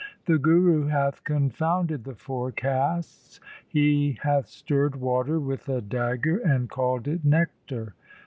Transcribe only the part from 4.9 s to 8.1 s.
water with a dagger and called it nectar.